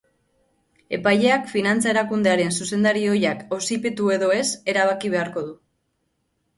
Epaileak 0.97 1.45
finantza 1.51 1.91
erakundearen 1.91 2.55
zuzendari 2.57 3.05
ohiak 3.13 3.47
auzipetu 3.59 4.13
edo 4.19 4.35
ez 4.43 4.45
erabaki 4.77 5.17
beharko 5.19 5.49
du. 5.49 5.59